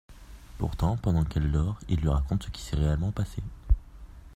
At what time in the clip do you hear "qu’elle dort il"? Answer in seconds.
1.25-1.99